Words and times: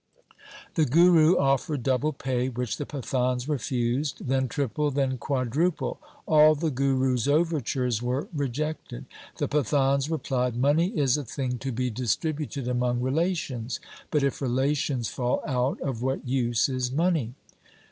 1 0.73 0.73
The 0.73 0.85
Guru 0.85 1.37
offered 1.37 1.83
double 1.83 2.11
pay, 2.11 2.49
which 2.49 2.77
the 2.77 2.87
Pathans 2.87 3.47
refused; 3.47 4.25
then 4.27 4.47
triple, 4.47 4.89
then 4.89 5.19
quadruple. 5.19 6.01
All 6.27 6.55
the 6.55 6.71
Guru's 6.71 7.27
overtures 7.27 8.01
were 8.01 8.27
rejected. 8.33 9.05
The 9.37 9.47
Pathans 9.47 10.09
replied,' 10.09 10.55
Money 10.57 10.87
is 10.97 11.17
a 11.17 11.23
thing 11.23 11.59
to 11.59 11.71
be 11.71 11.91
distributed 11.91 12.67
among 12.67 12.99
relations; 12.99 13.79
but 14.09 14.23
if 14.23 14.41
relations 14.41 15.07
fall 15.07 15.43
out, 15.45 15.79
of 15.81 16.01
what 16.01 16.27
use 16.27 16.67
is 16.67 16.91
money 16.91 17.35